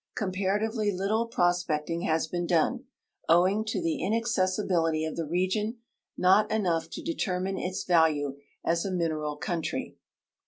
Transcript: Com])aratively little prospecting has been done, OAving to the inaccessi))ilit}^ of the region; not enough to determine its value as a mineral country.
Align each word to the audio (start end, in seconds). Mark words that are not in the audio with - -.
Com])aratively 0.17 0.91
little 0.97 1.27
prospecting 1.27 2.01
has 2.01 2.25
been 2.25 2.47
done, 2.47 2.85
OAving 3.29 3.67
to 3.67 3.79
the 3.79 3.99
inaccessi))ilit}^ 4.01 5.07
of 5.07 5.15
the 5.15 5.27
region; 5.27 5.77
not 6.17 6.49
enough 6.51 6.89
to 6.89 7.03
determine 7.03 7.59
its 7.59 7.83
value 7.83 8.35
as 8.65 8.83
a 8.83 8.89
mineral 8.89 9.35
country. 9.37 9.95